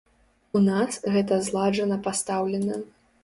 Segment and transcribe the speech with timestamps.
[0.59, 2.81] У нас гэта зладжана пастаўлена.